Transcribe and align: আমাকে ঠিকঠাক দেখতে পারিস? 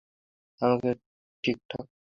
আমাকে 0.61 0.89
ঠিকঠাক 1.43 1.57
দেখতে 1.63 1.75
পারিস? 1.77 1.91